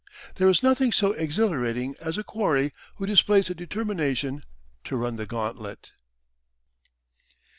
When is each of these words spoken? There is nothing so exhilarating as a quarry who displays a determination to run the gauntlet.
There 0.37 0.49
is 0.49 0.63
nothing 0.63 0.91
so 0.91 1.11
exhilarating 1.11 1.93
as 2.01 2.17
a 2.17 2.23
quarry 2.23 2.73
who 2.95 3.05
displays 3.05 3.51
a 3.51 3.53
determination 3.53 4.43
to 4.85 4.95
run 4.95 5.15
the 5.17 5.27
gauntlet. 5.27 5.91